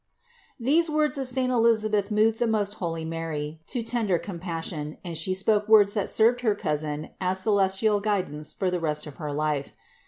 These 0.59 0.89
words 0.89 1.19
of 1.19 1.27
saint 1.27 1.51
Elisabeth 1.51 2.09
moved 2.09 2.39
the 2.39 2.47
most 2.47 2.73
holy 2.81 3.05
Mary 3.05 3.61
to 3.67 3.83
tender 3.83 4.17
compassion 4.17 4.97
and 5.05 5.15
She 5.15 5.35
spoke 5.35 5.67
words 5.69 5.93
that 5.93 6.09
served 6.09 6.41
her 6.41 6.55
cousin 6.55 7.11
as 7.21 7.41
celestial 7.41 7.99
guidance 7.99 8.51
for 8.51 8.71
the 8.71 8.79
rest 8.79 9.05
of 9.05 9.17
her 9.17 9.31
life. 9.31 9.73